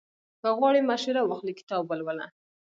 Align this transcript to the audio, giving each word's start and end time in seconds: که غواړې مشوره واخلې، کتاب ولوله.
که 0.41 0.49
غواړې 0.57 0.81
مشوره 0.89 1.21
واخلې، 1.25 1.53
کتاب 1.59 1.83
ولوله. 1.87 2.25